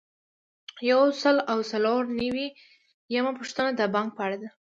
یو 0.91 1.01
سل 1.21 1.35
او 1.51 1.57
څلور 1.71 2.01
نوي 2.21 2.47
یمه 3.15 3.31
پوښتنه 3.39 3.69
د 3.73 3.81
بانک 3.93 4.09
په 4.17 4.21
اړه 4.25 4.37
ده. 4.41 4.49